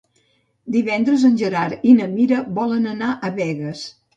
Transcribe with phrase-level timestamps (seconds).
[0.75, 3.89] Divendres en Gerard i na Mira volen anar a Begues.